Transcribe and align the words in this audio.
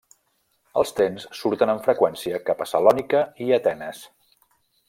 Els 0.81 0.93
trens 0.99 1.27
surten 1.41 1.73
amb 1.73 1.85
freqüència 1.89 2.41
cap 2.49 2.65
a 2.65 2.69
Salònica 2.73 3.25
i 3.47 3.53
Atenes. 3.59 4.05